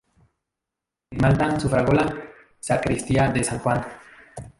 [1.11, 2.11] En Malta sufragó la
[2.59, 3.85] sacristía de San Juan.